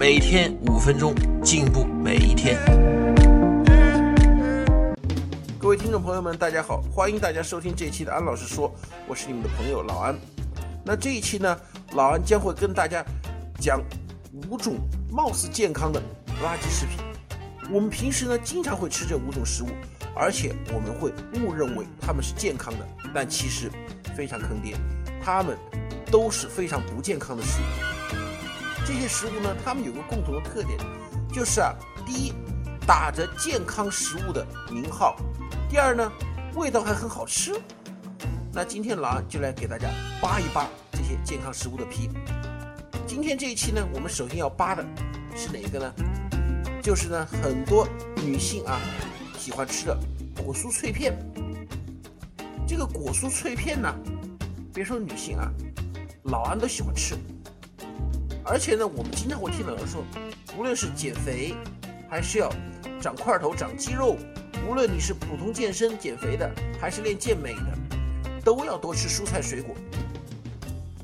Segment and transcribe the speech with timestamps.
[0.00, 1.14] 每天五分钟，
[1.44, 2.56] 进步每一天。
[5.58, 8.74] 各位听众朋友们，大家好，欢迎大家收听这一期的安老师说，
[9.06, 10.18] 我是你们的朋友老安。
[10.86, 11.54] 那这一期呢，
[11.92, 13.04] 老安将会跟大家
[13.60, 13.78] 讲
[14.48, 14.78] 五种
[15.10, 16.00] 貌似健康的
[16.42, 16.96] 垃圾食品。
[17.70, 19.68] 我们平时呢经常会吃这五种食物，
[20.16, 21.12] 而且我们会
[21.42, 23.70] 误认为它们是健康的，但其实
[24.16, 24.74] 非常坑爹，
[25.22, 25.58] 它们。
[26.10, 27.99] 都是非常不健康的食物。
[28.92, 30.76] 这些食物呢，它们有个共同的特点，
[31.32, 31.72] 就是啊，
[32.04, 32.34] 第一，
[32.84, 35.14] 打着健康食物的名号；
[35.68, 36.10] 第二呢，
[36.56, 37.52] 味道还很好吃。
[38.52, 39.88] 那今天老安就来给大家
[40.20, 42.10] 扒一扒这些健康食物的皮。
[43.06, 44.84] 今天这一期呢，我们首先要扒的
[45.36, 45.94] 是哪一个呢？
[46.82, 48.80] 就是呢，很多女性啊
[49.38, 49.96] 喜欢吃的
[50.44, 51.16] 果蔬脆片。
[52.66, 53.94] 这个果蔬脆片呢，
[54.74, 55.48] 别说女性啊。
[56.24, 57.16] 老安都喜欢吃，
[58.50, 60.04] 而且呢，我们经常会听到人说，
[60.58, 61.54] 无论是减肥，
[62.08, 62.52] 还是要
[63.00, 64.16] 长块头、长肌肉，
[64.68, 69.72] 无论你是普通健身减肥的，还是练健美的，都要多吃蔬菜水果。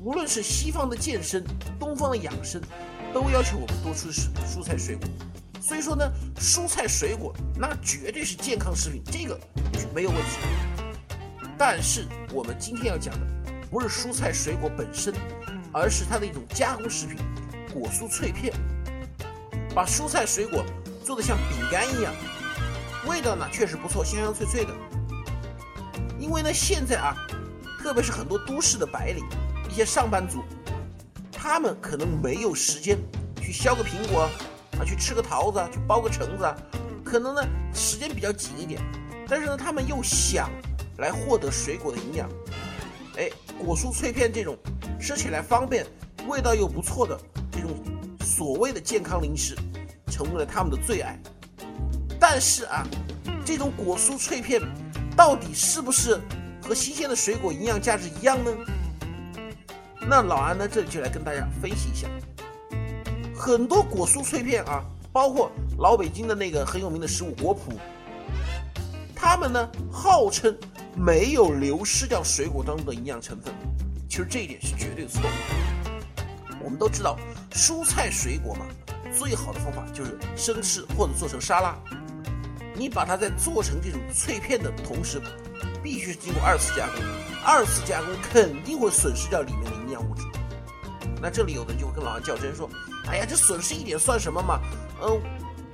[0.01, 1.41] 无论是西方的健身，
[1.79, 2.61] 东方的养生，
[3.13, 5.07] 都要求我们多吃蔬菜水果。
[5.61, 6.03] 所以说呢，
[6.37, 9.39] 蔬菜水果那绝对是健康食品，这个
[9.95, 10.39] 没有问题。
[11.57, 13.25] 但是我们今天要讲的。
[13.69, 15.13] 不是蔬菜水果本身，
[15.79, 17.17] 而是它的一种加工食品——
[17.73, 18.53] 果蔬脆片。
[19.75, 20.63] 把蔬菜水果
[21.03, 22.11] 做的像饼干一样，
[23.07, 24.73] 味道呢确实不错，香香脆脆的。
[26.19, 27.15] 因为呢，现在啊，
[27.79, 29.23] 特别是很多都市的白领、
[29.69, 30.43] 一些上班族，
[31.31, 32.97] 他们可能没有时间
[33.39, 34.27] 去削个苹果
[34.79, 36.57] 啊，去吃个桃子啊，去剥个橙子啊，
[37.05, 37.41] 可能呢
[37.71, 38.81] 时间比较紧一点。
[39.27, 40.49] 但是呢，他们又想
[40.97, 42.27] 来获得水果的营养。
[43.17, 43.29] 哎，
[43.63, 44.57] 果蔬脆片这种
[44.99, 45.85] 吃起来方便、
[46.27, 47.19] 味道又不错的
[47.51, 47.71] 这种
[48.21, 49.55] 所谓的健康零食，
[50.07, 51.17] 成为了他们的最爱。
[52.19, 52.85] 但是啊，
[53.45, 54.61] 这种果蔬脆片
[55.15, 56.19] 到底是不是
[56.63, 58.51] 和新鲜的水果营养价值一样呢？
[60.01, 62.07] 那老安呢这里就来跟大家分析一下，
[63.35, 67.75] 很多果蔬脆片啊，包括老北京的那个很有名的食物果脯，
[69.15, 70.57] 他们呢号称。
[70.99, 73.53] 没有流失掉水果当中的营养成分，
[74.17, 76.55] 其实这一点是绝对错误的。
[76.59, 77.19] 我们都知道，
[77.51, 78.65] 蔬菜水果嘛，
[79.15, 81.77] 最好的方法就是生吃或者做成沙拉。
[82.73, 85.21] 你把它在做成这种脆片的同时，
[85.83, 86.95] 必须是经过二次加工，
[87.45, 90.23] 二次加工肯定会损失掉里面的营养物质。
[91.21, 92.67] 那这里有的人就会跟老安较真说
[93.05, 94.59] ：“哎呀，这损失一点算什么嘛？
[94.99, 95.21] 嗯，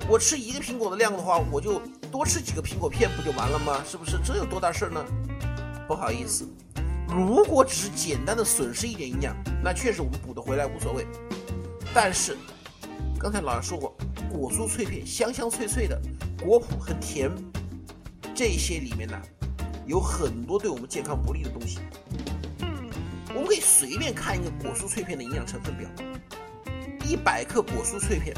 [0.06, 1.80] 我吃一个苹果的量的话，我就……”
[2.12, 3.82] 多吃几个苹果片不就完了吗？
[3.90, 4.18] 是不是？
[4.22, 5.02] 这有多大事儿呢？
[5.88, 6.46] 不好意思，
[7.08, 11.06] 如果只是简单的损失一点营养，那确实我们补得回来无所谓。
[11.94, 12.36] 但是
[13.18, 13.96] 刚才老师说过，
[14.30, 16.00] 果蔬脆片香香脆脆的，
[16.42, 17.30] 果脯很甜，
[18.34, 19.20] 这些里面呢
[19.86, 21.78] 有很多对我们健康不利的东西。
[23.28, 25.88] 我们可以随便看一个果蔬脆片的营养成分表，
[27.06, 28.34] 一百克果蔬脆片，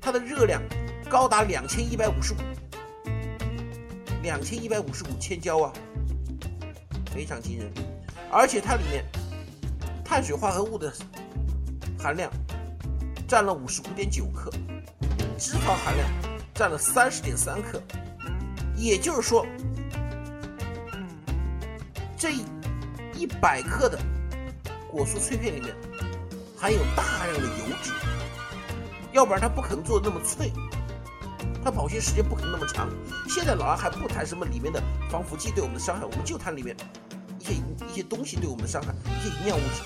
[0.00, 0.62] 它的热量
[1.08, 2.36] 高达两千一百五十五。
[4.22, 5.72] 两千一百五十五千焦啊，
[7.12, 7.70] 非常惊人，
[8.30, 9.04] 而且它里面
[10.04, 10.92] 碳水化合物的
[11.98, 12.30] 含量
[13.26, 14.50] 占了五十五点九克，
[15.38, 16.08] 脂肪含量
[16.54, 17.80] 占了三十点三克，
[18.76, 19.46] 也就是说，
[22.16, 22.30] 这
[23.14, 23.98] 一百克的
[24.90, 25.74] 果蔬脆片里面
[26.56, 27.92] 含有大量的油脂，
[29.12, 30.52] 要不然它不可能做的那么脆。
[31.64, 32.90] 它保鲜时间不可能那么长。
[33.26, 36.76] 现在老二还不谈什么里面的防腐剂对我们的伤害，我们就谈里面
[37.44, 37.54] 一些
[37.90, 39.82] 一些东西对我们的伤害，一些营养物质。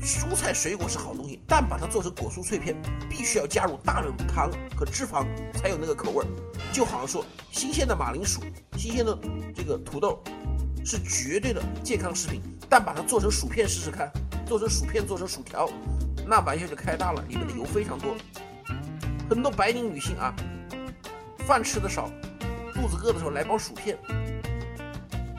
[0.00, 2.80] 蔬菜水果是好东西，但把它做成果蔬脆片，
[3.10, 6.26] 必须要加入大量的糖和脂肪才有那个口味儿。
[6.72, 8.40] 就好像说，新鲜的马铃薯、
[8.78, 9.18] 新鲜的
[9.52, 10.22] 这个土豆
[10.84, 14.08] 是绝对的健康食品，但把它做成薯片试试看，
[14.46, 15.68] 做成薯片做成薯条，
[16.24, 18.14] 那玩笑就开大了，里面的油非常多。
[19.28, 20.32] 很多白领女性啊，
[21.48, 22.08] 饭吃的少，
[22.72, 23.98] 肚子饿的时候来包薯片。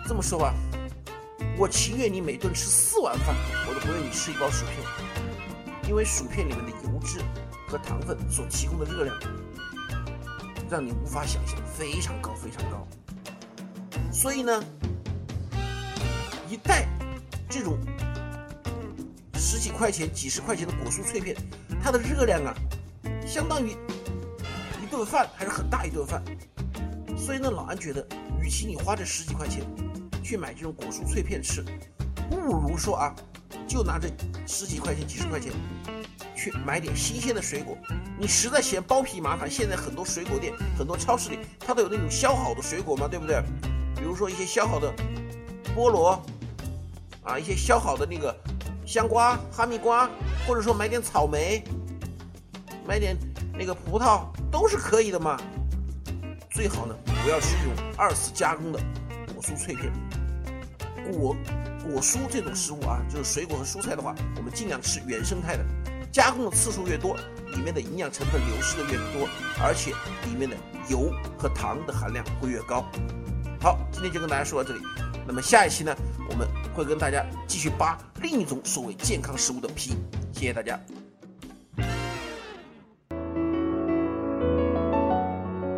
[0.07, 0.54] 这么说吧，
[1.57, 3.36] 我情愿你每顿吃四碗饭，
[3.68, 4.77] 我都不愿意吃一包薯片，
[5.89, 7.19] 因为薯片里面的油脂
[7.68, 9.19] 和糖分所提供的热量
[10.69, 12.88] 让你无法想象，非常高，非常高。
[14.09, 14.63] 所以呢，
[16.50, 16.88] 一袋
[17.50, 17.77] 这种
[19.36, 21.36] 十几块钱、几十块钱的果蔬脆片，
[21.83, 22.56] 它的热量啊，
[23.25, 23.71] 相当于
[24.81, 26.24] 一顿饭，还是很大一顿饭。
[27.18, 28.07] 所以呢，老安觉得，
[28.42, 29.65] 与其你花这十几块钱
[30.27, 31.63] 去买这种果蔬脆片吃，
[32.29, 33.15] 不如说啊，
[33.65, 34.09] 就拿这
[34.45, 35.53] 十几块钱、几十块钱
[36.35, 37.77] 去买点新鲜的水果。
[38.19, 43.41] 你实在嫌剥皮麻烦，现在很多水果店、很多超市里，它都有那种削好的水果嘛，对不对？
[43.95, 44.94] 比如说一些削好的
[45.74, 46.21] 菠萝
[47.23, 48.38] 啊，一些削好的那个
[48.85, 50.09] 香瓜、哈密瓜，
[50.45, 51.63] 或者说买点草莓，
[52.85, 53.15] 买点
[53.57, 55.39] 那个葡萄，都是可以的嘛。
[56.51, 58.80] 最好呢，不要吃这种二次加工的
[59.33, 59.89] 果蔬脆片。
[61.12, 61.36] 果
[61.92, 65.63] 果蔬这种食物啊，就是水果和蔬菜的话，我们尽量吃原生态的。
[66.12, 67.15] 加工的次数越多，
[67.54, 69.27] 里面的营养成分流失的越多，
[69.62, 69.92] 而且
[70.25, 70.56] 里面的
[70.89, 72.83] 油和糖的含量会越高。
[73.62, 74.81] 好，今天就跟大家说到这里。
[75.27, 75.95] 那么下一期呢，
[76.30, 79.98] 我们会跟大家继续扒另一种所谓健康食物的皮。
[80.33, 80.80] 谢谢大家。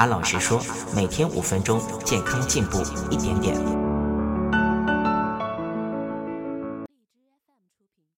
[0.00, 0.58] 安老师说，
[0.96, 3.89] 每天五分钟，健康进步一点点。